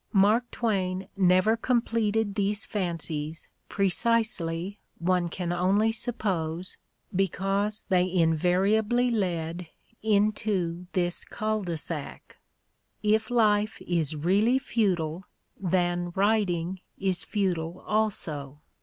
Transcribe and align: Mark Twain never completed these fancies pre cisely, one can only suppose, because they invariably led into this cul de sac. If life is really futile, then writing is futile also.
Mark 0.13 0.49
Twain 0.49 1.09
never 1.15 1.55
completed 1.55 2.33
these 2.33 2.65
fancies 2.65 3.47
pre 3.69 3.87
cisely, 3.87 4.79
one 4.97 5.29
can 5.29 5.51
only 5.53 5.91
suppose, 5.91 6.79
because 7.15 7.83
they 7.89 8.11
invariably 8.11 9.11
led 9.11 9.67
into 10.01 10.87
this 10.93 11.23
cul 11.23 11.61
de 11.61 11.77
sac. 11.77 12.37
If 13.03 13.29
life 13.29 13.79
is 13.83 14.15
really 14.15 14.57
futile, 14.57 15.25
then 15.55 16.11
writing 16.15 16.81
is 16.97 17.23
futile 17.23 17.83
also. 17.85 18.57